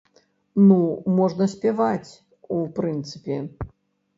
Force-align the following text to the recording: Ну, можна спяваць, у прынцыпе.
Ну, 0.69 0.77
можна 1.19 1.47
спяваць, 1.53 2.09
у 2.57 2.59
прынцыпе. 2.79 3.35